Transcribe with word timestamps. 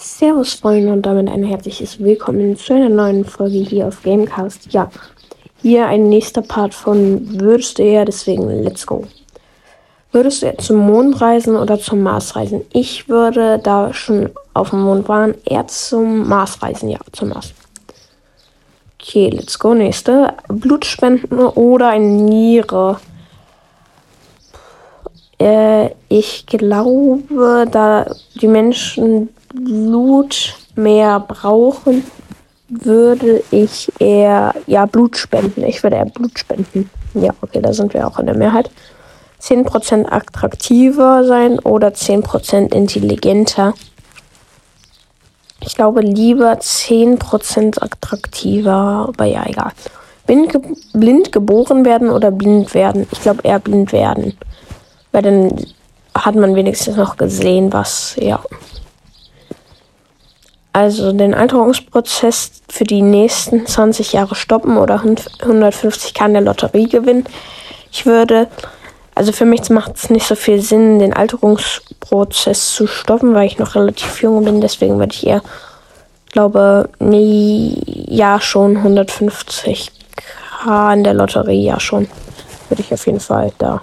Servus 0.00 0.54
Freunde 0.54 0.92
und 0.92 1.02
damit 1.02 1.28
ein 1.28 1.42
herzliches 1.42 1.98
Willkommen 1.98 2.56
zu 2.56 2.72
einer 2.72 2.88
neuen 2.88 3.24
Folge 3.24 3.58
hier 3.58 3.88
auf 3.88 4.04
Gamecast. 4.04 4.72
Ja, 4.72 4.92
hier 5.60 5.88
ein 5.88 6.08
nächster 6.08 6.40
Part 6.40 6.72
von 6.72 7.40
Würdest 7.40 7.80
du 7.80 7.82
eher, 7.82 8.04
deswegen 8.04 8.48
let's 8.62 8.86
go. 8.86 9.08
Würdest 10.12 10.42
du 10.42 10.46
eher 10.46 10.58
zum 10.58 10.76
Mond 10.76 11.20
reisen 11.20 11.56
oder 11.56 11.80
zum 11.80 12.04
Mars 12.04 12.36
reisen? 12.36 12.60
Ich 12.72 13.08
würde 13.08 13.58
da 13.58 13.92
schon 13.92 14.30
auf 14.54 14.70
dem 14.70 14.82
Mond 14.82 15.08
waren, 15.08 15.34
eher 15.44 15.66
zum 15.66 16.28
Mars 16.28 16.62
reisen, 16.62 16.90
ja, 16.90 17.00
zum 17.10 17.30
Mars. 17.30 17.52
Okay, 19.02 19.30
let's 19.30 19.58
go, 19.58 19.74
nächste. 19.74 20.32
Blutspenden 20.46 21.40
oder 21.40 21.88
eine 21.88 22.06
Niere? 22.06 23.00
Äh, 25.40 25.90
ich 26.08 26.46
glaube, 26.46 27.66
da 27.68 28.14
die 28.40 28.48
Menschen 28.48 29.30
Blut 29.68 30.54
mehr 30.76 31.20
brauchen, 31.20 32.02
würde 32.70 33.44
ich 33.50 33.92
eher 33.98 34.54
ja 34.66 34.86
Blut 34.86 35.18
spenden. 35.18 35.62
Ich 35.64 35.82
würde 35.82 35.96
eher 35.96 36.06
Blut 36.06 36.38
spenden. 36.38 36.88
Ja, 37.12 37.32
okay, 37.42 37.60
da 37.60 37.74
sind 37.74 37.92
wir 37.92 38.06
auch 38.06 38.18
in 38.18 38.24
der 38.24 38.36
Mehrheit. 38.36 38.70
10% 39.42 40.06
attraktiver 40.06 41.24
sein 41.24 41.58
oder 41.58 41.88
10% 41.88 42.74
intelligenter. 42.74 43.74
Ich 45.60 45.74
glaube 45.74 46.00
lieber 46.00 46.52
10% 46.54 47.82
attraktiver, 47.82 49.06
aber 49.08 49.24
ja, 49.26 49.44
egal. 49.46 49.72
Blind, 50.26 50.50
ge 50.50 50.60
blind 50.94 51.30
geboren 51.30 51.84
werden 51.84 52.08
oder 52.08 52.30
blind 52.30 52.72
werden? 52.72 53.06
Ich 53.12 53.20
glaube 53.20 53.42
eher 53.44 53.58
blind 53.58 53.92
werden. 53.92 54.38
Weil 55.12 55.22
dann 55.22 55.66
hat 56.14 56.36
man 56.36 56.54
wenigstens 56.54 56.96
noch 56.96 57.18
gesehen, 57.18 57.70
was, 57.72 58.16
ja. 58.18 58.40
Also 60.72 61.12
den 61.12 61.34
Alterungsprozess 61.34 62.62
für 62.68 62.84
die 62.84 63.02
nächsten 63.02 63.66
20 63.66 64.12
Jahre 64.12 64.34
stoppen 64.34 64.76
oder 64.76 65.02
150 65.40 66.14
kann 66.14 66.34
der 66.34 66.42
Lotterie 66.42 66.88
gewinnen. 66.88 67.24
Ich 67.90 68.06
würde, 68.06 68.48
also 69.14 69.32
für 69.32 69.46
mich 69.46 69.68
macht 69.70 69.96
es 69.96 70.10
nicht 70.10 70.26
so 70.26 70.34
viel 70.34 70.60
Sinn, 70.60 70.98
den 70.98 71.14
Alterungsprozess 71.14 72.74
zu 72.74 72.86
stoppen, 72.86 73.34
weil 73.34 73.46
ich 73.46 73.58
noch 73.58 73.74
relativ 73.74 74.22
jung 74.22 74.44
bin. 74.44 74.60
Deswegen 74.60 74.98
würde 74.98 75.14
ich 75.14 75.26
eher, 75.26 75.42
glaube, 76.32 76.90
nee, 77.00 77.74
ja 77.86 78.40
schon 78.40 78.76
150 78.76 79.90
K 80.62 80.92
in 80.92 81.02
der 81.02 81.14
Lotterie, 81.14 81.64
ja 81.64 81.80
schon. 81.80 82.08
Würde 82.68 82.82
ich 82.82 82.92
auf 82.92 83.06
jeden 83.06 83.20
Fall 83.20 83.52
da. 83.58 83.80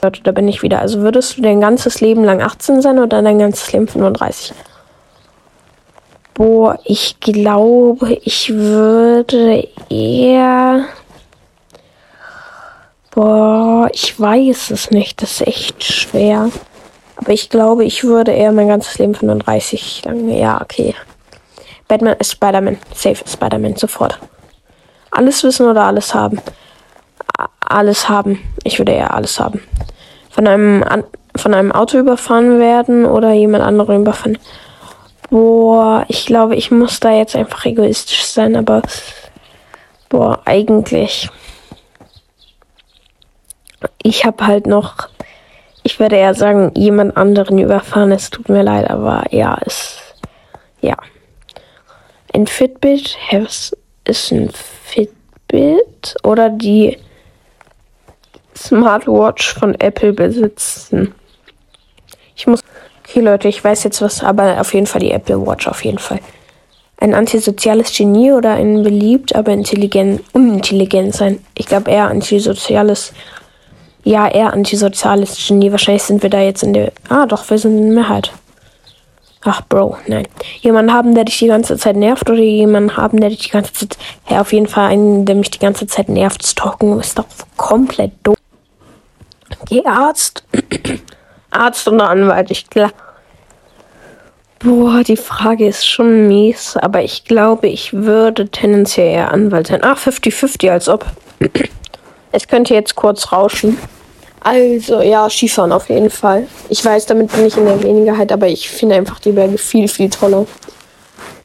Da 0.00 0.32
bin 0.32 0.46
ich 0.46 0.62
wieder. 0.62 0.80
Also 0.80 1.00
würdest 1.00 1.36
du 1.36 1.42
dein 1.42 1.60
ganzes 1.60 2.00
Leben 2.00 2.22
lang 2.22 2.42
18 2.42 2.82
sein 2.82 2.98
oder 2.98 3.22
dein 3.22 3.38
ganzes 3.38 3.72
Leben 3.72 3.88
35? 3.88 4.52
Boah, 6.36 6.78
ich 6.84 7.18
glaube, 7.18 8.12
ich 8.22 8.50
würde 8.52 9.66
eher. 9.88 10.84
Boah, 13.10 13.88
ich 13.90 14.20
weiß 14.20 14.70
es 14.70 14.90
nicht. 14.90 15.22
Das 15.22 15.40
ist 15.40 15.46
echt 15.46 15.82
schwer. 15.82 16.50
Aber 17.16 17.32
ich 17.32 17.48
glaube, 17.48 17.86
ich 17.86 18.04
würde 18.04 18.32
eher 18.32 18.52
mein 18.52 18.68
ganzes 18.68 18.98
Leben 18.98 19.14
35 19.14 20.02
lang. 20.04 20.28
Ja, 20.28 20.60
okay. 20.60 20.94
Batman 21.88 22.16
ist 22.18 22.32
Spider-Man. 22.32 22.76
Safe 22.94 23.26
Spider-Man. 23.26 23.76
Sofort. 23.76 24.18
Alles 25.12 25.42
wissen 25.42 25.66
oder 25.66 25.84
alles 25.84 26.12
haben? 26.12 26.38
Alles 27.60 28.10
haben. 28.10 28.40
Ich 28.62 28.78
würde 28.78 28.92
eher 28.92 29.14
alles 29.14 29.40
haben. 29.40 29.62
Von 30.28 30.46
einem, 30.46 30.84
von 31.34 31.54
einem 31.54 31.72
Auto 31.72 31.96
überfahren 31.96 32.60
werden 32.60 33.06
oder 33.06 33.32
jemand 33.32 33.64
anderen 33.64 34.02
überfahren. 34.02 34.36
Boah, 35.30 36.04
ich 36.08 36.26
glaube, 36.26 36.54
ich 36.54 36.70
muss 36.70 37.00
da 37.00 37.10
jetzt 37.10 37.34
einfach 37.34 37.64
egoistisch 37.64 38.24
sein, 38.24 38.54
aber 38.56 38.82
boah, 40.08 40.40
eigentlich. 40.44 41.28
Ich 44.02 44.24
habe 44.24 44.46
halt 44.46 44.66
noch, 44.66 45.08
ich 45.82 45.98
würde 45.98 46.16
eher 46.16 46.34
sagen, 46.34 46.70
jemand 46.76 47.16
anderen 47.16 47.58
überfahren. 47.58 48.12
Es 48.12 48.30
tut 48.30 48.48
mir 48.48 48.62
leid, 48.62 48.88
aber 48.88 49.24
ja, 49.32 49.58
es, 49.64 49.98
ja. 50.80 50.96
Ein 52.32 52.46
Fitbit 52.46 53.16
ist 53.32 54.30
ein 54.30 54.50
Fitbit 54.84 56.14
oder 56.22 56.50
die 56.50 56.98
Smartwatch 58.56 59.54
von 59.54 59.74
Apple 59.80 60.12
besitzen. 60.12 61.14
Ich 62.36 62.46
muss 62.46 62.60
Okay, 63.08 63.20
Leute, 63.20 63.46
ich 63.46 63.62
weiß 63.62 63.84
jetzt 63.84 64.02
was, 64.02 64.24
aber 64.24 64.60
auf 64.60 64.74
jeden 64.74 64.86
Fall 64.86 65.00
die 65.00 65.12
Apple 65.12 65.46
Watch, 65.46 65.68
auf 65.68 65.84
jeden 65.84 65.98
Fall. 65.98 66.18
Ein 66.98 67.14
antisoziales 67.14 67.96
Genie 67.96 68.32
oder 68.32 68.54
ein 68.54 68.82
beliebt, 68.82 69.34
aber 69.34 69.52
intelligent, 69.52 70.22
unintelligent 70.32 71.14
sein. 71.14 71.38
Ich 71.54 71.66
glaube 71.66 71.90
eher 71.90 72.08
antisoziales. 72.08 73.12
Ja, 74.02 74.26
eher 74.26 74.52
antisoziales 74.52 75.36
Genie. 75.46 75.70
Wahrscheinlich 75.70 76.02
sind 76.02 76.22
wir 76.22 76.30
da 76.30 76.40
jetzt 76.40 76.64
in 76.64 76.72
der. 76.72 76.92
Ah, 77.08 77.26
doch, 77.26 77.48
wir 77.48 77.58
sind 77.58 77.76
in 77.76 77.84
der 77.84 78.02
Mehrheit. 78.02 78.32
Ach, 79.42 79.62
Bro, 79.68 79.98
nein. 80.08 80.26
Jemanden 80.62 80.92
haben, 80.92 81.14
der 81.14 81.24
dich 81.24 81.38
die 81.38 81.46
ganze 81.46 81.76
Zeit 81.76 81.94
nervt 81.94 82.28
oder 82.28 82.40
jemanden 82.40 82.96
haben, 82.96 83.20
der 83.20 83.30
dich 83.30 83.38
die 83.38 83.50
ganze 83.50 83.72
Zeit. 83.72 83.98
Ja, 84.28 84.40
auf 84.40 84.52
jeden 84.52 84.66
Fall 84.66 84.90
einen, 84.90 85.24
der 85.24 85.36
mich 85.36 85.50
die 85.50 85.60
ganze 85.60 85.86
Zeit 85.86 86.08
nervt. 86.08 86.44
Stalken 86.44 86.98
ist 86.98 87.18
doch 87.18 87.26
komplett 87.56 88.12
doof. 88.24 88.36
Geh 89.68 89.84
Arzt. 89.84 90.42
Arzt 91.58 91.86
oder 91.88 92.08
Anwalt, 92.08 92.50
ich 92.50 92.68
glaube. 92.70 92.94
Boah, 94.58 95.02
die 95.02 95.16
Frage 95.16 95.66
ist 95.66 95.86
schon 95.86 96.28
mies, 96.28 96.76
aber 96.76 97.02
ich 97.02 97.24
glaube, 97.24 97.68
ich 97.68 97.92
würde 97.92 98.48
tendenziell 98.48 99.12
eher 99.12 99.32
Anwalt 99.32 99.66
sein. 99.66 99.80
Ach, 99.82 99.98
50-50, 99.98 100.70
als 100.70 100.88
ob. 100.88 101.04
Es 102.32 102.48
könnte 102.48 102.74
jetzt 102.74 102.96
kurz 102.96 103.32
rauschen. 103.32 103.78
Also, 104.40 105.02
ja, 105.02 105.28
Skifahren 105.28 105.72
auf 105.72 105.88
jeden 105.88 106.10
Fall. 106.10 106.46
Ich 106.68 106.84
weiß, 106.84 107.06
damit 107.06 107.32
bin 107.32 107.46
ich 107.46 107.56
in 107.56 107.66
der 107.66 107.82
Wenigkeit, 107.82 108.30
aber 108.32 108.46
ich 108.46 108.70
finde 108.70 108.94
einfach 108.94 109.18
die 109.18 109.32
Berge 109.32 109.58
viel, 109.58 109.88
viel 109.88 110.08
toller 110.08 110.46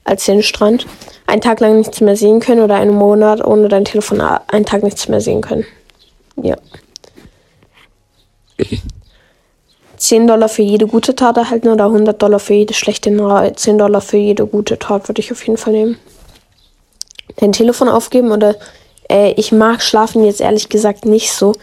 als 0.04 0.26
den 0.26 0.44
Strand. 0.44 0.86
Einen 1.28 1.42
Tag 1.42 1.60
lang 1.60 1.78
nichts 1.78 2.02
mehr 2.02 2.16
sehen 2.16 2.40
können 2.40 2.62
oder 2.62 2.76
einen 2.76 2.94
Monat 2.94 3.44
ohne 3.44 3.70
dein 3.70 3.86
Telefon 3.86 4.22
einen 4.22 4.66
Tag 4.66 4.84
nichts 4.84 5.08
mehr 5.08 5.22
sehen 5.22 5.42
können. 5.42 5.66
Ja. 6.42 6.56
10 10.02 10.26
Dollar 10.26 10.50
für 10.50 10.64
jede 10.64 10.88
gute 10.88 11.16
Tat 11.16 11.38
erhalten 11.38 11.68
oder 11.68 11.86
100 11.86 12.20
Dollar 12.20 12.40
für 12.40 12.56
jede 12.56 12.74
schlechte 12.74 13.16
Tat. 13.16 13.60
10 13.60 13.78
Dollar 13.78 14.02
für 14.02 14.18
jede 14.18 14.48
gute 14.48 14.80
Tat 14.80 15.08
würde 15.08 15.22
ich 15.22 15.32
auf 15.32 15.46
jeden 15.46 15.58
Fall 15.58 15.74
nehmen. 15.74 16.00
Dein 17.38 17.52
Telefon 17.52 17.88
aufgeben 17.88 18.32
oder 18.32 18.56
äh, 19.10 19.34
ich 19.34 19.52
mag 19.52 19.84
schlafen 19.84 20.24
jetzt 20.26 20.42
ehrlich 20.42 20.70
gesagt 20.70 21.06
nicht 21.06 21.32
so. 21.32 21.54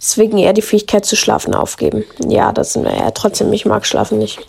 Deswegen 0.00 0.38
eher 0.38 0.54
die 0.54 0.62
Fähigkeit 0.62 1.04
zu 1.04 1.16
schlafen 1.16 1.54
aufgeben. 1.54 2.04
Ja, 2.26 2.52
das 2.52 2.72
sind 2.72 2.84
wir 2.84 2.96
ja 2.96 3.10
trotzdem, 3.10 3.52
ich 3.52 3.66
mag 3.66 3.84
schlafen 3.84 4.18
nicht. 4.18 4.40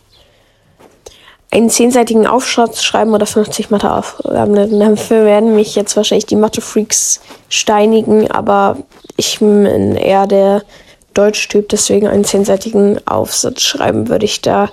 Einen 1.51 1.69
zehnseitigen 1.69 2.25
Aufsatz 2.25 2.81
schreiben 2.81 3.13
oder 3.13 3.25
50 3.25 3.69
Matheaufgaben. 3.69 4.79
Dafür 4.79 5.25
werden 5.25 5.53
mich 5.55 5.75
jetzt 5.75 5.97
wahrscheinlich 5.97 6.25
die 6.25 6.37
Mathe-Freaks 6.37 7.19
steinigen, 7.49 8.31
aber 8.31 8.77
ich 9.17 9.39
bin 9.39 9.95
eher 9.95 10.27
der 10.27 10.63
Deutschtyp, 11.13 11.69
deswegen 11.69 12.07
einen 12.07 12.23
zehnseitigen 12.23 12.99
Aufsatz 13.07 13.61
schreiben 13.61 14.09
würde 14.09 14.25
ich 14.25 14.41
da 14.41 14.69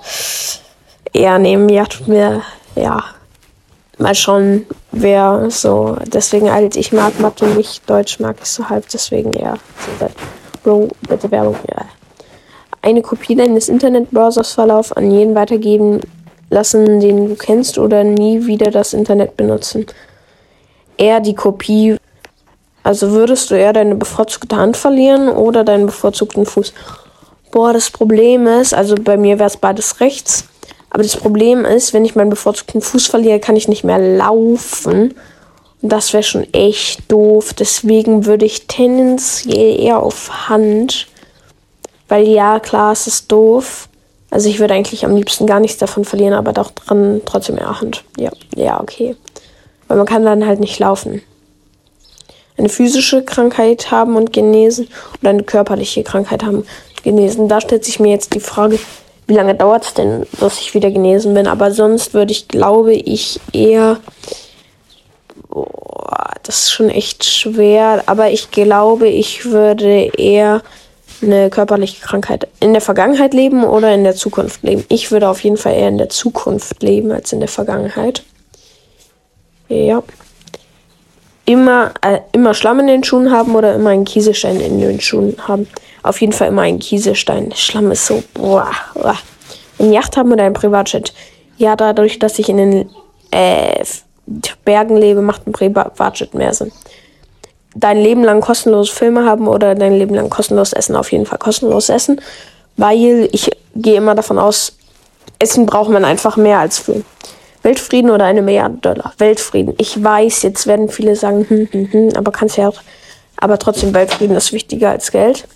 eher 1.13 1.39
nehmen. 1.39 1.69
Ja, 1.69 1.85
tut 1.85 2.07
mir, 2.07 2.41
ja, 2.75 3.03
mal 3.97 4.15
schauen, 4.15 4.65
wer 4.91 5.49
so, 5.49 5.97
deswegen 6.05 6.51
halt, 6.51 6.75
ich 6.75 6.91
mag 6.91 7.19
Mathe 7.19 7.45
nicht, 7.45 7.89
Deutsch 7.89 8.19
mag 8.19 8.37
ich 8.41 8.49
so 8.49 8.69
halb, 8.69 8.87
deswegen 8.89 9.31
Bro, 10.63 10.89
bitte 11.07 11.31
Werbung, 11.31 11.57
ja. 11.69 11.85
Eine 12.83 13.01
Kopie 13.01 13.35
deines 13.35 13.69
Internetbrowsers-Verlauf 13.69 14.95
an 14.97 15.11
jeden 15.11 15.35
weitergeben 15.35 16.01
lassen, 16.49 16.99
den 16.99 17.29
du 17.29 17.35
kennst 17.35 17.77
oder 17.77 18.03
nie 18.03 18.45
wieder 18.47 18.71
das 18.71 18.93
Internet 18.93 19.37
benutzen. 19.37 19.85
Eher 20.97 21.19
die 21.19 21.35
Kopie 21.35 21.97
also 22.83 23.11
würdest 23.11 23.51
du 23.51 23.55
eher 23.55 23.73
deine 23.73 23.95
bevorzugte 23.95 24.55
Hand 24.55 24.77
verlieren 24.77 25.29
oder 25.29 25.63
deinen 25.63 25.85
bevorzugten 25.85 26.45
Fuß? 26.45 26.73
Boah, 27.51 27.73
das 27.73 27.91
Problem 27.91 28.47
ist, 28.47 28.73
also 28.73 28.95
bei 28.95 29.17
mir 29.17 29.37
wäre 29.37 29.47
es 29.47 29.57
beides 29.57 29.99
rechts. 29.99 30.45
Aber 30.89 31.03
das 31.03 31.15
Problem 31.15 31.63
ist, 31.63 31.93
wenn 31.93 32.05
ich 32.05 32.15
meinen 32.15 32.29
bevorzugten 32.29 32.81
Fuß 32.81 33.07
verliere, 33.07 33.39
kann 33.39 33.55
ich 33.55 33.67
nicht 33.67 33.83
mehr 33.83 33.99
laufen. 33.99 35.13
Und 35.81 35.89
das 35.91 36.11
wäre 36.13 36.23
schon 36.23 36.51
echt 36.53 37.09
doof. 37.11 37.53
Deswegen 37.53 38.25
würde 38.25 38.45
ich 38.45 38.67
tendenziell 38.67 39.79
eher 39.79 40.01
auf 40.01 40.49
Hand. 40.49 41.07
Weil 42.07 42.27
ja, 42.27 42.59
klar, 42.59 42.91
es 42.91 43.07
ist 43.07 43.31
doof. 43.31 43.87
Also 44.31 44.49
ich 44.49 44.59
würde 44.59 44.73
eigentlich 44.73 45.05
am 45.05 45.15
liebsten 45.15 45.45
gar 45.45 45.59
nichts 45.59 45.77
davon 45.77 46.03
verlieren, 46.03 46.33
aber 46.33 46.53
doch 46.53 46.71
dran 46.71 47.21
trotzdem 47.25 47.57
eher 47.57 47.79
Hand. 47.79 48.03
Ja, 48.17 48.31
ja, 48.55 48.81
okay. 48.81 49.15
Weil 49.87 49.97
man 49.97 50.05
kann 50.05 50.25
dann 50.25 50.45
halt 50.45 50.59
nicht 50.59 50.79
laufen 50.79 51.21
eine 52.57 52.69
physische 52.69 53.23
Krankheit 53.23 53.91
haben 53.91 54.15
und 54.15 54.33
genesen 54.33 54.87
oder 55.21 55.31
eine 55.31 55.43
körperliche 55.43 56.03
Krankheit 56.03 56.43
haben 56.43 56.65
genesen. 57.03 57.47
Da 57.47 57.61
stellt 57.61 57.85
sich 57.85 57.99
mir 57.99 58.11
jetzt 58.11 58.33
die 58.33 58.39
Frage, 58.39 58.79
wie 59.27 59.33
lange 59.33 59.55
dauert 59.55 59.85
es 59.85 59.93
denn, 59.93 60.25
dass 60.39 60.59
ich 60.59 60.73
wieder 60.73 60.91
genesen 60.91 61.33
bin. 61.33 61.47
Aber 61.47 61.71
sonst 61.71 62.13
würde 62.13 62.31
ich, 62.31 62.47
glaube 62.47 62.93
ich, 62.93 63.39
eher. 63.53 63.99
Boah, 65.49 66.33
das 66.43 66.63
ist 66.63 66.71
schon 66.71 66.89
echt 66.89 67.23
schwer. 67.23 68.03
Aber 68.07 68.31
ich 68.31 68.51
glaube, 68.51 69.07
ich 69.07 69.45
würde 69.45 70.11
eher 70.17 70.61
eine 71.21 71.49
körperliche 71.49 72.01
Krankheit 72.01 72.47
in 72.59 72.73
der 72.73 72.81
Vergangenheit 72.81 73.33
leben 73.33 73.63
oder 73.63 73.93
in 73.93 74.03
der 74.03 74.15
Zukunft 74.15 74.63
leben. 74.63 74.83
Ich 74.89 75.11
würde 75.11 75.29
auf 75.29 75.43
jeden 75.43 75.57
Fall 75.57 75.75
eher 75.75 75.89
in 75.89 75.97
der 75.97 76.09
Zukunft 76.09 76.81
leben 76.81 77.11
als 77.11 77.31
in 77.31 77.39
der 77.39 77.49
Vergangenheit. 77.49 78.23
Ja. 79.69 80.03
Immer, 81.45 81.91
äh, 82.01 82.19
immer 82.31 82.53
Schlamm 82.53 82.79
in 82.79 82.87
den 82.87 83.03
Schuhen 83.03 83.31
haben 83.31 83.55
oder 83.55 83.75
immer 83.75 83.89
einen 83.89 84.05
Kieselstein 84.05 84.59
in 84.59 84.79
den 84.79 85.01
Schuhen 85.01 85.35
haben. 85.47 85.67
Auf 86.03 86.21
jeden 86.21 86.33
Fall 86.33 86.49
immer 86.49 86.61
einen 86.63 86.79
Kieselstein. 86.79 87.51
Schlamm 87.55 87.91
ist 87.91 88.05
so, 88.05 88.23
boah, 88.33 88.71
boah. 88.93 89.17
Eine 89.79 89.93
Yacht 89.93 90.17
haben 90.17 90.31
oder 90.31 90.43
ein 90.43 90.53
Privatjet. 90.53 91.13
Ja, 91.57 91.75
dadurch, 91.75 92.19
dass 92.19 92.39
ich 92.39 92.49
in 92.49 92.57
den 92.57 92.89
äh, 93.31 93.83
Bergen 94.63 94.97
lebe, 94.97 95.21
macht 95.21 95.47
ein 95.47 95.51
Privatjet 95.51 96.33
mehr 96.33 96.53
Sinn 96.53 96.71
dein 97.75 97.97
Leben 97.97 98.23
lang 98.23 98.41
kostenlos 98.41 98.89
Filme 98.89 99.25
haben 99.25 99.47
oder 99.47 99.75
dein 99.75 99.97
Leben 99.97 100.15
lang 100.15 100.29
kostenlos 100.29 100.73
essen. 100.73 100.95
Auf 100.95 101.11
jeden 101.11 101.25
Fall 101.25 101.39
kostenlos 101.39 101.89
essen, 101.89 102.21
weil 102.77 103.29
ich 103.31 103.49
gehe 103.75 103.95
immer 103.95 104.15
davon 104.15 104.39
aus, 104.39 104.73
Essen 105.39 105.65
braucht 105.65 105.89
man 105.89 106.05
einfach 106.05 106.37
mehr 106.37 106.59
als 106.59 106.79
Film. 106.79 107.03
Weltfrieden 107.63 108.11
oder 108.11 108.25
eine 108.25 108.41
Milliarde 108.41 108.77
Dollar? 108.77 109.13
Weltfrieden. 109.17 109.75
Ich 109.77 110.03
weiß, 110.03 110.43
jetzt 110.43 110.67
werden 110.67 110.89
viele 110.89 111.15
sagen, 111.15 111.45
hm, 111.47 111.67
hm, 111.71 111.91
hm, 111.91 112.09
aber 112.15 112.31
kannst 112.31 112.57
ja 112.57 112.67
auch. 112.67 112.81
Aber 113.37 113.57
trotzdem, 113.57 113.93
Weltfrieden 113.93 114.35
ist 114.35 114.53
wichtiger 114.53 114.89
als 114.89 115.11
Geld. 115.11 115.47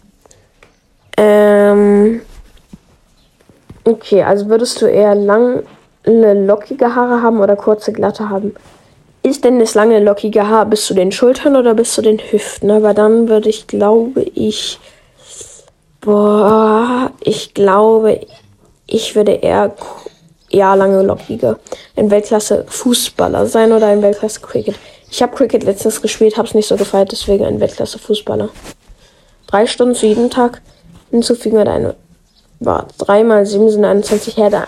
Ähm. 1.18 2.22
Okay, 3.84 4.24
also 4.24 4.50
würdest 4.50 4.82
du 4.82 4.88
eher 4.88 5.14
lange, 5.14 5.64
lockige 6.04 6.96
Haare 6.96 7.22
haben 7.22 7.40
oder 7.40 7.56
kurze, 7.56 7.94
glatte 7.94 8.30
haben? 8.30 8.56
ist 9.26 9.44
denn 9.44 9.60
das 9.60 9.74
lange 9.74 10.00
lockige 10.00 10.48
Haar 10.48 10.68
bis 10.68 10.86
zu 10.86 10.94
den 10.94 11.12
Schultern 11.12 11.56
oder 11.56 11.74
bis 11.74 11.94
zu 11.94 12.02
den 12.02 12.20
Hüften? 12.20 12.70
Aber 12.70 12.94
dann 12.94 13.28
würde 13.28 13.50
ich, 13.50 13.66
glaube 13.66 14.22
ich, 14.22 14.80
boah, 16.00 17.12
ich 17.22 17.56
glaube, 17.56 18.22
ich 18.86 19.16
würde 19.16 19.32
eher 19.32 19.74
ja 20.56 20.74
lange 20.74 21.04
lockige 21.04 21.58
ein 21.96 22.10
Weltklasse 22.10 22.66
Fußballer 22.68 23.46
sein 23.46 23.72
oder 23.72 23.88
ein 23.88 24.02
Weltklasse 24.02 24.40
Cricket. 24.42 24.76
Ich 25.12 25.22
habe 25.22 25.36
Cricket 25.36 25.64
letztens 25.64 26.02
gespielt, 26.02 26.38
habe 26.38 26.48
es 26.48 26.54
nicht 26.54 26.68
so 26.68 26.76
gefeiert, 26.76 27.12
deswegen 27.12 27.46
ein 27.46 27.60
Weltklasse 27.60 28.00
Fußballer. 28.00 28.50
Drei 29.48 29.68
Stunden 29.68 29.96
zu 29.96 30.08
jedem 30.08 30.30
Tag 30.30 30.62
hinzufügen 31.12 31.58
oder 31.58 31.72
eine 31.72 31.96
war 32.60 32.88
dreimal 32.98 33.46
sieben 33.46 33.70
sind 33.70 33.86
21 33.86 34.38
Herde 34.38 34.64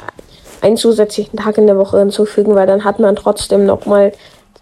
einen 0.62 0.78
zusätzlichen 0.78 1.40
Tag 1.40 1.58
in 1.58 1.68
der 1.68 1.78
Woche 1.78 2.00
hinzufügen, 2.00 2.56
weil 2.56 2.68
dann 2.68 2.84
hat 2.84 3.00
man 3.00 3.16
trotzdem 3.16 3.66
noch 3.66 3.86
mal 3.86 4.12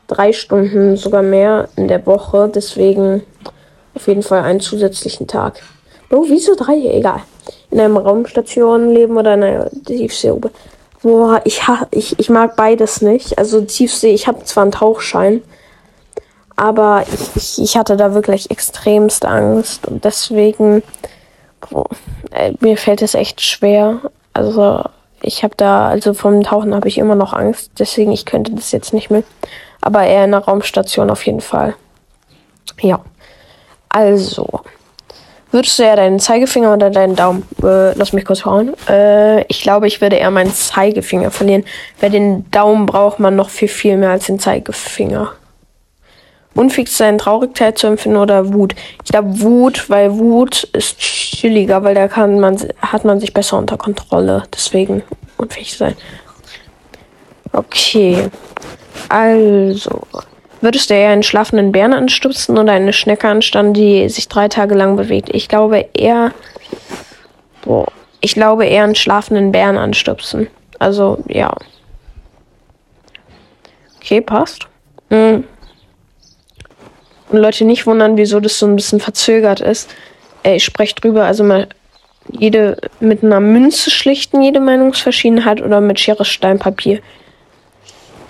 drei 0.08 0.34
Stunden, 0.34 0.96
sogar 0.98 1.24
mehr 1.24 1.70
in 1.76 1.88
der 1.88 2.06
Woche. 2.06 2.50
Deswegen 2.54 3.24
auf 3.96 4.08
jeden 4.08 4.24
Fall 4.24 4.42
einen 4.42 4.60
zusätzlichen 4.60 5.28
Tag. 5.28 5.62
Oh, 6.12 6.26
wieso 6.28 6.56
drei? 6.56 6.78
Egal. 6.78 7.22
In 7.72 7.80
einer 7.80 8.00
Raumstation 8.00 8.92
leben 8.92 9.18
oder 9.18 9.34
in 9.34 9.44
einer 9.44 9.70
Tiefsee. 9.86 10.34
Boah, 11.06 11.42
ich, 11.44 11.62
ich, 11.92 12.18
ich 12.18 12.30
mag 12.30 12.56
beides 12.56 13.02
nicht. 13.02 13.38
Also 13.38 13.62
Tiefsee, 13.62 14.14
ich 14.14 14.28
habe 14.28 14.44
zwar 14.44 14.64
einen 14.64 14.72
Tauchschein, 14.72 15.44
aber 16.56 17.06
ich, 17.14 17.36
ich, 17.36 17.62
ich 17.62 17.78
hatte 17.78 17.96
da 17.96 18.16
wirklich 18.16 18.50
extremst 18.50 19.24
Angst. 19.24 19.88
Und 19.88 20.04
deswegen, 20.04 20.82
boah, 21.70 21.86
äh, 22.32 22.54
mir 22.60 22.78
fällt 22.78 23.04
es 23.04 23.14
echt 23.14 23.42
schwer. 23.42 24.02
Also 24.34 24.84
ich 25.22 25.44
habe 25.44 25.54
da, 25.56 25.90
also 25.90 26.16
vom 26.16 26.42
Tauchen 26.42 26.74
habe 26.74 26.88
ich 26.88 26.98
immer 26.98 27.16
noch 27.16 27.34
Angst. 27.34 27.74
Deswegen, 27.78 28.12
ich 28.12 28.26
könnte 28.26 28.54
das 28.54 28.72
jetzt 28.72 28.92
nicht 28.92 29.12
mehr 29.12 29.24
aber 29.86 30.04
eher 30.04 30.26
in 30.26 30.32
der 30.32 30.42
Raumstation 30.42 31.12
auf 31.12 31.26
jeden 31.28 31.42
Fall. 31.42 31.76
Ja. 32.82 33.00
Also. 33.88 34.62
Würdest 35.56 35.80
du 35.80 35.84
eher 35.84 35.96
deinen 35.96 36.20
Zeigefinger 36.20 36.74
oder 36.74 36.90
deinen 36.90 37.16
Daumen? 37.16 37.44
Äh, 37.64 37.94
lass 37.94 38.12
mich 38.12 38.26
kurz 38.26 38.40
schauen. 38.40 38.74
Äh, 38.90 39.46
ich 39.46 39.62
glaube, 39.62 39.88
ich 39.88 40.02
würde 40.02 40.18
eher 40.18 40.30
meinen 40.30 40.54
Zeigefinger 40.54 41.32
verlieren. 41.32 41.64
Weil 42.02 42.10
den 42.10 42.52
Daumen 42.52 42.86
braucht 42.86 43.22
man 43.22 43.38
noch 43.38 43.50
viel, 43.50 43.70
viel 43.70 43.96
mehr 43.96 44.10
als 44.10 44.26
den 44.26 44.38
Zeigefinger. 44.38 45.32
Unfix 46.56 46.98
sein, 46.98 47.18
Traurigkeit 47.18 47.78
zu 47.78 47.88
empfinden 47.88 48.18
oder 48.18 48.54
Wut. 48.54 48.76
Ich 49.06 49.12
glaube 49.12 49.40
Wut, 49.40 49.90
weil 49.90 50.18
Wut 50.18 50.66
ist 50.74 51.00
chilliger, 51.00 51.86
weil 51.86 51.96
da 51.96 52.10
kann 52.10 52.42
man, 52.42 52.58
hat 52.82 53.06
man 53.06 53.22
sich 53.22 53.34
besser 53.34 53.58
unter 53.58 53.78
Kontrolle. 53.78 54.44
Deswegen 54.54 55.04
unfähig 55.38 55.78
sein. 55.78 55.96
Okay. 57.54 58.28
Also, 59.08 60.02
würdest 60.66 60.90
du 60.90 60.96
eher 60.96 61.12
einen 61.12 61.24
schlafenden 61.24 61.72
Bären 61.72 61.94
anstupsen 61.94 62.58
oder 62.58 62.74
eine 62.74 62.92
Schnecke 62.92 63.30
anstanden, 63.30 63.74
die 63.74 64.10
sich 64.10 64.28
drei 64.28 64.50
Tage 64.50 64.76
lang 64.76 64.98
bewegt? 64.98 65.30
Ich 65.32 65.48
glaube 65.48 65.88
eher. 65.94 66.34
Boah, 67.62 67.86
ich 68.20 68.34
glaube 68.34 68.66
eher 68.66 68.84
einen 68.84 68.96
schlafenden 68.96 69.52
Bären 69.52 69.78
anstupsen. 69.78 70.48
Also, 70.80 71.24
ja. 71.28 71.56
Okay, 74.02 74.22
passt. 74.22 74.68
Mhm. 75.10 75.46
Und 77.30 77.40
Leute 77.40 77.66
nicht 77.66 77.86
wundern, 77.86 78.18
wieso 78.18 78.40
das 78.40 78.60
so 78.60 78.66
ein 78.66 78.76
bisschen 78.76 79.00
verzögert 79.00 79.62
ist. 79.62 79.90
Äh, 80.44 80.56
ich 80.56 80.64
spreche 80.64 80.96
drüber, 80.96 81.26
also 81.26 81.44
mal 81.44 81.68
jede 82.32 82.78
mit 83.00 83.24
einer 83.24 83.40
Münze 83.40 83.92
schlichten, 83.92 84.42
jede 84.42 84.60
Meinungsverschiedenheit 84.60 85.62
oder 85.62 85.80
mit 85.80 86.00
Schere, 86.00 86.26
Stein, 86.26 86.58
Papier. 86.58 87.00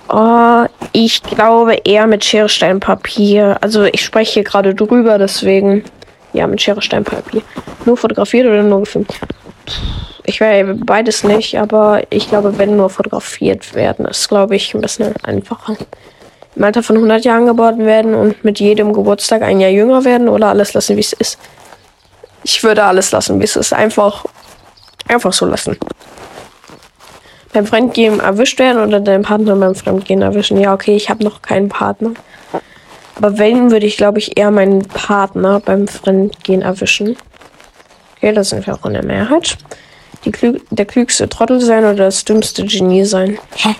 Oh, 0.07 0.65
ich 0.93 1.23
glaube 1.23 1.75
eher 1.83 2.05
mit 2.05 2.23
Schere, 2.23 2.47
Stein, 2.49 2.79
Papier. 2.79 3.57
Also 3.61 3.83
ich 3.83 4.03
spreche 4.03 4.33
hier 4.33 4.43
gerade 4.43 4.75
drüber, 4.75 5.17
deswegen 5.17 5.83
ja, 6.33 6.45
mit 6.47 6.61
Schere, 6.61 6.81
Stein, 6.81 7.03
Papier. 7.03 7.41
Nur 7.85 7.97
fotografiert 7.97 8.45
oder 8.45 8.61
nur 8.61 8.81
gefilmt? 8.81 9.13
Ich 10.25 10.39
wäre 10.39 10.75
beides 10.75 11.23
nicht, 11.23 11.57
aber 11.57 12.03
ich 12.09 12.29
glaube, 12.29 12.57
wenn 12.57 12.75
nur 12.75 12.89
fotografiert 12.89 13.73
werden, 13.73 14.05
ist, 14.05 14.27
glaube 14.27 14.55
ich, 14.55 14.73
ein 14.73 14.81
bisschen 14.81 15.13
einfacher. 15.23 15.75
Im 16.55 16.63
Alter 16.63 16.83
von 16.83 16.95
100 16.95 17.25
Jahren 17.25 17.45
geboren 17.45 17.85
werden 17.85 18.15
und 18.15 18.43
mit 18.43 18.59
jedem 18.59 18.93
Geburtstag 18.93 19.41
ein 19.41 19.59
Jahr 19.59 19.71
jünger 19.71 20.03
werden 20.03 20.29
oder 20.29 20.47
alles 20.47 20.73
lassen, 20.73 20.95
wie 20.95 21.01
es 21.01 21.13
ist. 21.13 21.37
Ich 22.43 22.63
würde 22.63 22.83
alles 22.83 23.11
lassen, 23.11 23.39
wie 23.39 23.43
es 23.43 23.55
ist. 23.55 23.73
Einfach, 23.73 24.25
einfach 25.07 25.33
so 25.33 25.45
lassen 25.45 25.77
beim 27.55 27.65
Fremdgehen 27.65 28.19
erwischt 28.19 28.59
werden 28.59 28.83
oder 28.83 28.99
deinen 28.99 29.23
Partner 29.23 29.55
beim 29.55 29.75
Fremdgehen 29.75 30.21
erwischen. 30.21 30.59
Ja, 30.59 30.73
okay, 30.73 30.95
ich 30.95 31.09
habe 31.09 31.23
noch 31.23 31.41
keinen 31.41 31.69
Partner. 31.69 32.11
Aber 33.15 33.37
wenn, 33.37 33.71
würde 33.71 33.85
ich, 33.85 33.95
glaube 33.95 34.19
ich, 34.19 34.37
eher 34.37 34.51
meinen 34.51 34.81
Partner 34.81 35.61
beim 35.61 35.87
Fremdgehen 35.87 36.61
erwischen. 36.61 37.15
Okay, 38.17 38.33
das 38.33 38.49
sind 38.49 38.67
wir 38.67 38.73
auch 38.73 38.85
in 38.85 38.93
der 38.93 39.05
Mehrheit. 39.05 39.57
Die 40.25 40.31
Klü 40.31 40.59
der 40.69 40.85
klügste 40.85 41.29
Trottel 41.29 41.61
sein 41.61 41.85
oder 41.85 41.95
das 41.95 42.25
dümmste 42.25 42.65
Genie 42.65 43.05
sein? 43.05 43.37
Hä? 43.55 43.75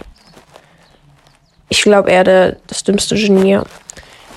Ich 1.67 1.81
glaube 1.81 2.11
eher 2.11 2.23
der, 2.23 2.55
das 2.67 2.83
dümmste 2.83 3.15
Genie. 3.15 3.59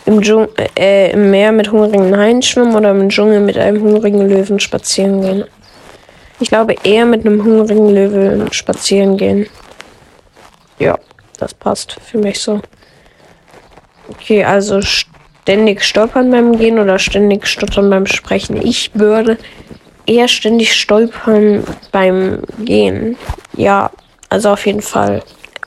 Im, 0.04 0.20
Dschung 0.20 0.48
äh, 0.76 1.12
Im 1.12 1.30
Meer 1.30 1.52
mit 1.52 1.70
hungrigen 1.70 2.16
Haien 2.16 2.42
schwimmen 2.42 2.74
oder 2.74 2.90
im 2.90 3.08
Dschungel 3.08 3.40
mit 3.40 3.56
einem 3.56 3.82
hungrigen 3.82 4.28
Löwen 4.28 4.58
spazieren 4.58 5.20
gehen. 5.20 5.44
Ich 6.40 6.48
glaube 6.48 6.76
eher 6.84 7.04
mit 7.04 7.26
einem 7.26 7.44
hungrigen 7.44 7.90
Löwen 7.90 8.52
spazieren 8.52 9.16
gehen. 9.16 9.46
Ja, 10.78 10.96
das 11.38 11.54
passt 11.54 11.96
für 12.04 12.18
mich 12.18 12.40
so. 12.40 12.60
Okay, 14.08 14.44
also 14.44 14.80
ständig 14.80 15.82
stolpern 15.82 16.30
beim 16.30 16.56
Gehen 16.56 16.78
oder 16.78 16.98
ständig 16.98 17.46
stottern 17.46 17.90
beim 17.90 18.06
Sprechen. 18.06 18.60
Ich 18.60 18.92
würde 18.94 19.38
eher 20.06 20.28
ständig 20.28 20.74
stolpern 20.74 21.64
beim 21.92 22.42
Gehen. 22.64 23.16
Ja, 23.56 23.90
also 24.28 24.50
auf 24.50 24.64
jeden 24.66 24.82
Fall 24.82 25.22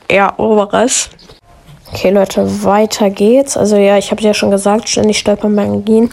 eher 0.08 0.40
oberes. 0.40 1.10
Okay, 1.92 2.12
Leute, 2.12 2.64
weiter 2.64 3.10
geht's. 3.10 3.58
Also 3.58 3.76
ja, 3.76 3.98
ich 3.98 4.12
habe 4.12 4.22
ja 4.22 4.34
schon 4.34 4.52
gesagt, 4.52 4.88
ständig 4.88 5.20
stolpern 5.20 5.56
beim 5.56 5.84
Gehen. 5.84 6.10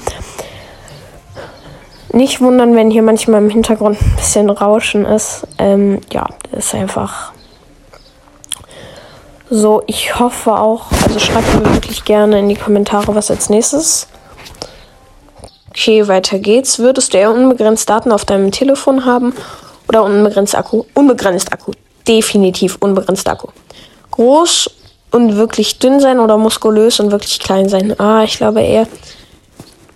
Nicht 2.19 2.41
wundern, 2.41 2.75
wenn 2.75 2.91
hier 2.91 3.05
manchmal 3.05 3.41
im 3.41 3.49
Hintergrund 3.49 3.97
ein 4.03 4.17
bisschen 4.17 4.51
Rauschen 4.51 5.05
ist. 5.05 5.47
Ähm, 5.57 6.01
ja, 6.13 6.27
ist 6.51 6.75
einfach 6.75 7.31
so. 9.49 9.85
Ich 9.87 10.19
hoffe 10.19 10.59
auch, 10.59 10.91
also 11.05 11.21
schreibt 11.21 11.55
mir 11.55 11.73
wirklich 11.75 12.05
gerne 12.05 12.41
in 12.41 12.49
die 12.49 12.57
Kommentare, 12.57 13.15
was 13.15 13.31
als 13.31 13.51
nächstes. 13.51 14.09
Okay, 15.69 16.09
weiter 16.09 16.41
geht's. 16.41 16.81
Würdest 16.81 17.15
du 17.15 17.19
eher 17.19 17.31
unbegrenzt 17.31 17.89
Daten 17.89 18.11
auf 18.11 18.25
deinem 18.25 18.51
Telefon 18.51 19.05
haben 19.05 19.33
oder 19.87 20.03
unbegrenzt 20.03 20.57
Akku? 20.57 20.87
Unbegrenzt 20.95 21.53
Akku. 21.53 21.71
Definitiv 22.09 22.79
unbegrenzt 22.81 23.29
Akku. 23.29 23.47
Groß 24.11 24.69
und 25.13 25.37
wirklich 25.37 25.79
dünn 25.79 26.01
sein 26.01 26.19
oder 26.19 26.37
muskulös 26.37 26.99
und 26.99 27.13
wirklich 27.13 27.39
klein 27.39 27.69
sein? 27.69 27.95
Ah, 28.01 28.25
ich 28.25 28.39
glaube 28.39 28.61
eher 28.61 28.89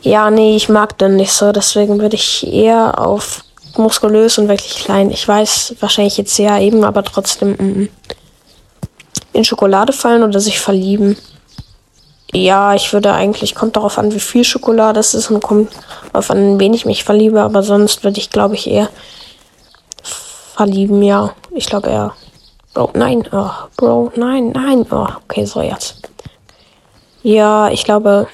ja, 0.02 0.30
nee, 0.30 0.56
ich 0.56 0.68
mag 0.68 0.98
den 0.98 1.16
nicht 1.16 1.32
so. 1.32 1.52
Deswegen 1.52 2.00
würde 2.00 2.16
ich 2.16 2.46
eher 2.46 2.98
auf 2.98 3.44
muskulös 3.76 4.38
und 4.38 4.48
wirklich 4.48 4.84
klein. 4.84 5.10
Ich 5.10 5.26
weiß, 5.26 5.76
wahrscheinlich 5.80 6.18
jetzt 6.18 6.34
sehr 6.34 6.58
eben, 6.60 6.84
aber 6.84 7.02
trotzdem 7.02 7.52
mm, 7.52 7.88
in 9.32 9.44
Schokolade 9.44 9.92
fallen 9.92 10.22
oder 10.22 10.40
sich 10.40 10.60
verlieben. 10.60 11.16
Ja, 12.34 12.74
ich 12.74 12.92
würde 12.92 13.12
eigentlich, 13.12 13.54
kommt 13.54 13.76
darauf 13.76 13.98
an, 13.98 14.12
wie 14.12 14.20
viel 14.20 14.44
Schokolade 14.44 14.98
es 15.00 15.14
ist 15.14 15.30
und 15.30 15.42
kommt 15.42 15.70
darauf 16.12 16.30
an, 16.30 16.58
wen 16.58 16.74
ich 16.74 16.86
mich 16.86 17.04
verliebe, 17.04 17.42
aber 17.42 17.62
sonst 17.62 18.04
würde 18.04 18.18
ich, 18.18 18.30
glaube 18.30 18.54
ich, 18.54 18.68
eher 18.68 18.88
verlieben, 20.54 21.02
ja. 21.02 21.34
Ich 21.54 21.66
glaube 21.66 21.90
eher. 21.90 22.14
Bro, 22.74 22.90
nein, 22.94 23.28
oh, 23.32 23.50
Bro, 23.76 24.12
nein, 24.16 24.50
nein, 24.54 24.86
oh, 24.90 25.06
okay, 25.24 25.44
so 25.44 25.60
jetzt. 25.60 25.96
Ja, 27.22 27.68
ich 27.68 27.84
glaube, 27.84 28.28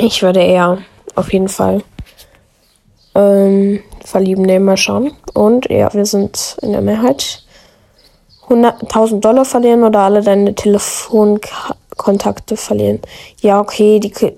ich 0.00 0.22
würde 0.22 0.42
eher 0.42 0.78
auf 1.14 1.32
jeden 1.32 1.48
Fall 1.48 1.82
ähm, 3.14 3.80
verlieben 4.04 4.44
nehmen, 4.44 4.64
mal 4.64 4.76
schauen. 4.76 5.12
Und 5.34 5.70
ja, 5.70 5.92
wir 5.92 6.06
sind 6.06 6.56
in 6.62 6.72
der 6.72 6.80
Mehrheit. 6.80 7.44
100.000 8.48 9.20
Dollar 9.20 9.44
verlieren 9.44 9.84
oder 9.84 10.00
alle 10.00 10.22
deine 10.22 10.54
Telefonkontakte 10.54 12.56
verlieren. 12.56 13.00
Ja, 13.40 13.60
okay, 13.60 14.00
die 14.00 14.10
K 14.10 14.32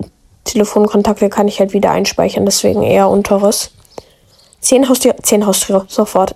Telefonkontakte 0.44 1.30
kann 1.30 1.46
ich 1.46 1.60
halt 1.60 1.72
wieder 1.72 1.92
einspeichern, 1.92 2.44
deswegen 2.44 2.82
eher 2.82 3.08
unteres. 3.08 3.70
10 4.60 4.88
Haustiere, 4.88 5.14
10 5.22 5.46
Haustiere, 5.46 5.84
sofort. 5.88 6.34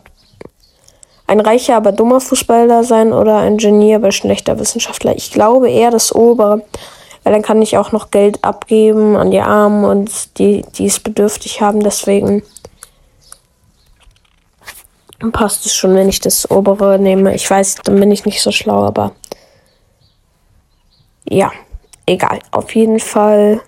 Ein 1.27 1.41
reicher, 1.41 1.77
aber 1.77 1.91
dummer 1.91 2.21
Fußballer 2.21 2.85
sein 2.85 3.13
oder 3.13 3.39
ein 3.39 3.57
Genie, 3.57 3.97
aber 3.97 4.13
schlechter 4.13 4.61
Wissenschaftler. 4.61 5.17
Ich 5.17 5.33
glaube 5.33 5.69
eher 5.69 5.91
das 5.91 6.15
obere, 6.15 6.63
weil 7.27 7.33
dann 7.33 7.43
kann 7.43 7.61
ich 7.61 7.77
auch 7.77 7.91
noch 7.91 8.13
Geld 8.13 8.45
abgeben 8.45 9.17
an 9.17 9.33
die 9.33 9.41
Armen 9.41 9.85
und 9.85 10.39
die, 10.39 10.65
die 10.77 10.87
es 10.87 11.01
bedürftig 11.01 11.61
haben, 11.61 11.81
deswegen 11.81 12.45
passt 15.33 15.67
es 15.67 15.75
schon, 15.75 15.97
wenn 15.97 16.09
ich 16.09 16.21
das 16.21 16.49
obere 16.49 17.01
nehme. 17.01 17.35
Ich 17.35 17.51
weiß, 17.51 17.79
dann 17.83 17.99
bin 17.99 18.13
ich 18.13 18.27
nicht 18.27 18.41
so 18.41 18.53
schlau, 18.53 18.85
aber 18.85 19.11
ja, 21.29 21.51
egal. 22.07 22.39
Auf 22.53 22.73
jeden 22.77 23.01
Fall. 23.01 23.61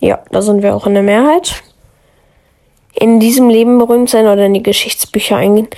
Ja, 0.00 0.24
da 0.32 0.42
sind 0.42 0.60
wir 0.64 0.74
auch 0.74 0.88
in 0.88 0.94
der 0.94 1.04
Mehrheit. 1.04 1.62
In 2.94 3.20
diesem 3.20 3.48
Leben 3.48 3.78
berühmt 3.78 4.10
sein 4.10 4.26
oder 4.26 4.46
in 4.46 4.54
die 4.54 4.62
Geschichtsbücher 4.62 5.36
eingehen. 5.36 5.68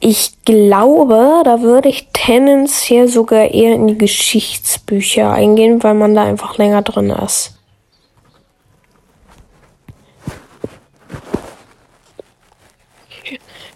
Ich 0.00 0.32
glaube, 0.44 1.42
da 1.44 1.62
würde 1.62 1.88
ich 1.88 2.08
tendenziell 2.12 3.08
sogar 3.08 3.50
eher 3.50 3.74
in 3.74 3.86
die 3.86 3.98
Geschichtsbücher 3.98 5.30
eingehen, 5.30 5.82
weil 5.82 5.94
man 5.94 6.14
da 6.14 6.24
einfach 6.24 6.58
länger 6.58 6.82
drin 6.82 7.10
ist. 7.10 7.54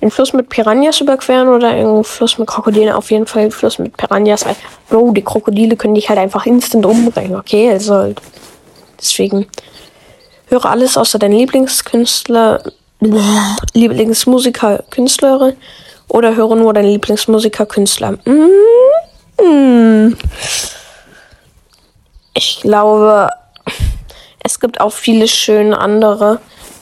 den 0.01 0.11
Fluss 0.11 0.33
mit 0.33 0.49
Piranhas 0.49 1.01
überqueren 1.01 1.49
oder 1.49 1.69
einen 1.69 2.05
Fluss 2.05 2.39
mit 2.39 2.49
Krokodilen. 2.49 2.93
Auf 2.93 3.11
jeden 3.11 3.27
Fall 3.27 3.51
Fluss 3.51 3.79
mit 3.79 3.97
Piranhas, 3.97 4.45
weil, 4.47 4.57
Bro, 4.89 5.13
die 5.13 5.23
Krokodile 5.23 5.77
können 5.77 5.95
dich 5.95 6.09
halt 6.09 6.19
einfach 6.19 6.47
instant 6.47 6.87
umbringen, 6.87 7.37
okay? 7.37 7.71
Also, 7.71 8.15
deswegen 8.99 9.47
höre 10.47 10.65
alles 10.67 10.97
außer 10.97 11.19
deinen 11.19 11.37
Lieblingskünstler, 11.39 12.63
Lieblingsmusiker, 13.01 14.85
Künstlerin 14.91 15.57
oder 16.09 16.35
höre 16.35 16.57
nur 16.57 16.73
deinen 16.73 16.91
Lieblingsmusiker, 16.93 17.67
Künstler. 17.67 18.19
Mm. 18.25 20.15
Ich 22.35 22.61
glaube, 22.61 23.29
es 24.43 24.61
gibt 24.61 24.81
auch 24.81 24.93
viele 24.93 25.29
schöne 25.29 25.79
andere. 25.79 26.41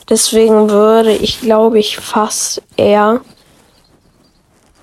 Deswegen 0.09 0.71
würde 0.71 1.13
ich, 1.13 1.41
glaube 1.41 1.79
ich, 1.79 1.97
fast 1.97 2.63
eher 2.77 3.21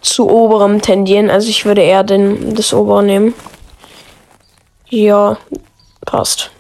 zu 0.02 0.30
oberem 0.30 0.82
tendieren. 0.82 1.30
Also 1.30 1.50
ich 1.50 1.66
würde 1.66 1.82
eher 1.82 2.04
den, 2.04 2.56
das 2.56 2.74
obere 2.74 3.04
nehmen. 3.04 3.34
Ja, 4.90 5.38
passt. 6.06 6.52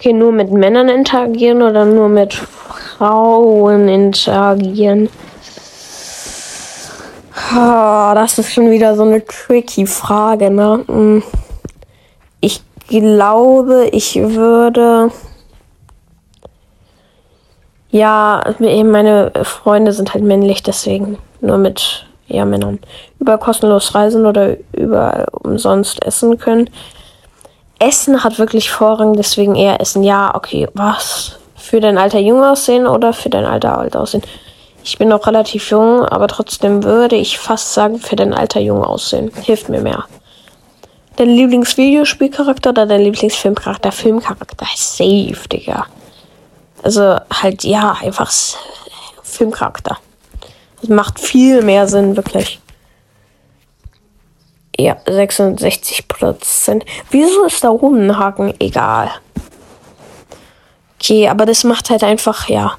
Okay, 0.00 0.14
nur 0.14 0.32
mit 0.32 0.50
Männern 0.50 0.88
interagieren 0.88 1.60
oder 1.60 1.84
nur 1.84 2.08
mit 2.08 2.32
Frauen 2.32 3.86
interagieren? 3.86 5.10
Oh, 7.52 8.12
das 8.14 8.38
ist 8.38 8.50
schon 8.50 8.70
wieder 8.70 8.96
so 8.96 9.02
eine 9.02 9.22
tricky 9.26 9.86
Frage, 9.86 10.50
ne? 10.50 10.84
Hm. 10.86 11.22
Ich 12.40 12.62
glaube, 12.88 13.90
ich 13.92 14.16
würde 14.16 15.10
ja, 17.90 18.42
meine 18.58 19.32
Freunde 19.42 19.92
sind 19.92 20.14
halt 20.14 20.24
männlich, 20.24 20.62
deswegen 20.62 21.18
nur 21.42 21.58
mit 21.58 22.06
ja, 22.26 22.46
Männern. 22.46 22.78
Über 23.18 23.36
kostenlos 23.36 23.94
reisen 23.94 24.24
oder 24.24 24.56
über 24.72 25.26
umsonst 25.32 26.02
essen 26.06 26.38
können. 26.38 26.70
Essen 27.80 28.22
hat 28.22 28.38
wirklich 28.38 28.70
Vorrang, 28.70 29.14
deswegen 29.14 29.56
eher 29.56 29.80
essen. 29.80 30.02
Ja, 30.02 30.34
okay, 30.34 30.68
was? 30.74 31.38
Für 31.56 31.80
dein 31.80 31.98
alter 31.98 32.20
jung 32.20 32.44
aussehen 32.44 32.86
oder 32.86 33.12
für 33.12 33.30
dein 33.30 33.46
alter 33.46 33.78
alt 33.78 33.96
aussehen? 33.96 34.22
Ich 34.84 34.98
bin 34.98 35.08
noch 35.08 35.26
relativ 35.26 35.70
jung, 35.70 36.04
aber 36.04 36.28
trotzdem 36.28 36.84
würde 36.84 37.16
ich 37.16 37.38
fast 37.38 37.72
sagen, 37.72 37.98
für 37.98 38.16
dein 38.16 38.34
alter 38.34 38.60
jung 38.60 38.84
aussehen. 38.84 39.32
Hilft 39.42 39.70
mir 39.70 39.80
mehr. 39.80 40.04
Dein 41.16 41.28
Lieblingsvideospielcharakter 41.28 42.70
oder 42.70 42.86
dein 42.86 43.00
Lieblingsfilmcharakter? 43.00 43.92
Filmcharakter. 43.92 44.66
Safe, 44.76 45.48
Digga. 45.50 45.86
Also 46.82 47.16
halt, 47.32 47.64
ja, 47.64 47.96
einfach 48.02 48.30
Filmcharakter. 49.22 49.96
Das 50.82 50.90
macht 50.90 51.18
viel 51.18 51.62
mehr 51.62 51.88
Sinn, 51.88 52.16
wirklich. 52.16 52.59
Ja, 54.80 54.96
66 55.06 56.08
Prozent. 56.08 56.86
Wieso 57.10 57.44
ist 57.44 57.62
da 57.62 57.68
oben 57.68 58.06
ein 58.06 58.18
Haken? 58.18 58.54
Egal. 58.58 59.10
Okay, 60.98 61.28
aber 61.28 61.44
das 61.44 61.64
macht 61.64 61.90
halt 61.90 62.02
einfach, 62.02 62.48
ja, 62.48 62.76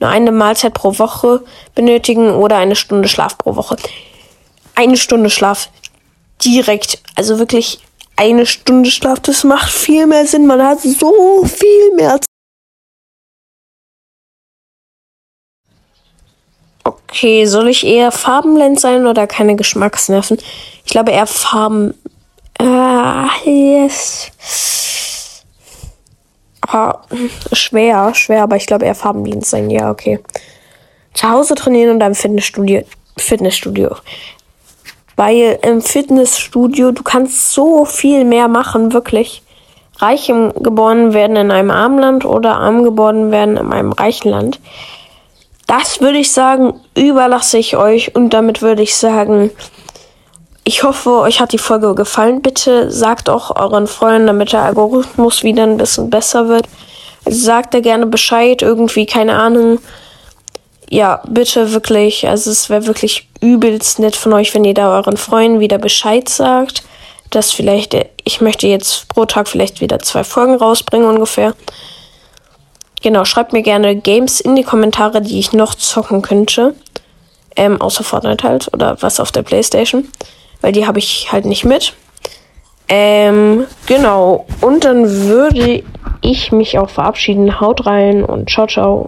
nur 0.00 0.10
eine 0.10 0.32
Mahlzeit 0.32 0.74
pro 0.74 0.98
Woche 0.98 1.44
benötigen 1.76 2.30
oder 2.30 2.56
eine 2.56 2.74
Stunde 2.74 3.08
Schlaf 3.08 3.38
pro 3.38 3.54
Woche. 3.54 3.76
Eine 4.74 4.96
Stunde 4.96 5.30
Schlaf 5.30 5.68
direkt, 6.44 6.98
also 7.14 7.38
wirklich 7.38 7.78
eine 8.16 8.46
Stunde 8.46 8.90
Schlaf, 8.90 9.20
das 9.20 9.44
macht 9.44 9.70
viel 9.70 10.08
mehr 10.08 10.26
Sinn. 10.26 10.46
Man 10.46 10.60
hat 10.60 10.80
so 10.80 11.44
viel 11.44 11.94
mehr 11.94 12.18
Okay, 16.84 17.46
soll 17.46 17.68
ich 17.68 17.86
eher 17.86 18.12
farbenblind 18.12 18.78
sein 18.78 19.06
oder 19.06 19.26
keine 19.26 19.56
Geschmacksnerven? 19.56 20.38
Ich 20.84 20.92
glaube 20.92 21.12
eher 21.12 21.26
Farben. 21.26 21.94
Äh, 22.60 23.26
yes. 23.44 24.30
Ah, 26.60 26.98
schwer, 27.52 28.14
schwer, 28.14 28.42
aber 28.42 28.56
ich 28.56 28.66
glaube 28.66 28.84
eher 28.84 28.94
farbenblind 28.94 29.46
sein. 29.46 29.70
Ja, 29.70 29.90
okay. 29.90 30.20
Zu 31.14 31.30
Hause 31.30 31.54
trainieren 31.54 31.94
und 31.94 32.02
im 32.02 32.14
Fitnessstudio. 32.14 32.82
Fitnessstudio. 33.16 33.96
Weil 35.16 35.58
im 35.62 35.80
Fitnessstudio, 35.80 36.90
du 36.90 37.02
kannst 37.02 37.52
so 37.52 37.84
viel 37.84 38.24
mehr 38.24 38.48
machen, 38.48 38.92
wirklich. 38.92 39.42
Reich 39.98 40.26
geboren 40.26 41.14
werden 41.14 41.36
in 41.36 41.50
einem 41.52 41.70
armen 41.70 41.98
Land 41.98 42.24
oder 42.24 42.56
arm 42.56 42.82
geboren 42.82 43.30
werden 43.30 43.56
in 43.56 43.72
einem 43.72 43.92
reichen 43.92 44.30
Land. 44.30 44.58
Das 45.66 46.00
würde 46.00 46.18
ich 46.18 46.30
sagen, 46.32 46.80
überlasse 46.96 47.58
ich 47.58 47.76
euch 47.76 48.14
und 48.14 48.30
damit 48.30 48.60
würde 48.60 48.82
ich 48.82 48.94
sagen, 48.96 49.50
ich 50.64 50.82
hoffe, 50.82 51.10
euch 51.20 51.40
hat 51.40 51.52
die 51.52 51.58
Folge 51.58 51.94
gefallen. 51.94 52.40
Bitte 52.40 52.90
sagt 52.90 53.28
auch 53.28 53.54
euren 53.54 53.86
Freunden, 53.86 54.26
damit 54.26 54.52
der 54.52 54.62
Algorithmus 54.62 55.42
wieder 55.42 55.62
ein 55.62 55.76
bisschen 55.76 56.08
besser 56.10 56.48
wird. 56.48 56.66
sagt 57.26 57.74
er 57.74 57.80
gerne 57.80 58.06
Bescheid, 58.06 58.62
irgendwie, 58.62 59.06
keine 59.06 59.36
Ahnung. 59.36 59.78
Ja, 60.90 61.22
bitte 61.28 61.72
wirklich. 61.72 62.26
Also 62.28 62.50
es 62.50 62.70
wäre 62.70 62.86
wirklich 62.86 63.28
übelst 63.40 63.98
nett 63.98 64.16
von 64.16 64.32
euch, 64.32 64.54
wenn 64.54 64.64
ihr 64.64 64.74
da 64.74 64.94
euren 64.96 65.16
Freunden 65.16 65.60
wieder 65.60 65.78
Bescheid 65.78 66.28
sagt. 66.28 66.82
Dass 67.30 67.52
vielleicht, 67.52 67.96
ich 68.24 68.40
möchte 68.40 68.66
jetzt 68.66 69.08
pro 69.08 69.24
Tag 69.24 69.48
vielleicht 69.48 69.80
wieder 69.80 69.98
zwei 69.98 70.24
Folgen 70.24 70.54
rausbringen 70.54 71.08
ungefähr. 71.08 71.54
Genau, 73.04 73.26
schreibt 73.26 73.52
mir 73.52 73.60
gerne 73.60 73.96
Games 73.96 74.40
in 74.40 74.56
die 74.56 74.62
Kommentare, 74.62 75.20
die 75.20 75.38
ich 75.38 75.52
noch 75.52 75.74
zocken 75.74 76.22
könnte. 76.22 76.74
Ähm, 77.54 77.78
außer 77.78 78.02
Fortnite 78.02 78.48
halt 78.48 78.70
oder 78.72 78.96
was 79.02 79.20
auf 79.20 79.30
der 79.30 79.42
Playstation. 79.42 80.08
Weil 80.62 80.72
die 80.72 80.86
habe 80.86 81.00
ich 81.00 81.30
halt 81.30 81.44
nicht 81.44 81.66
mit. 81.66 81.92
Ähm, 82.88 83.66
genau. 83.84 84.46
Und 84.62 84.84
dann 84.84 85.28
würde 85.28 85.84
ich 86.22 86.50
mich 86.50 86.78
auch 86.78 86.88
verabschieden. 86.88 87.60
Haut 87.60 87.84
rein 87.84 88.24
und 88.24 88.48
ciao, 88.48 88.66
ciao. 88.66 89.02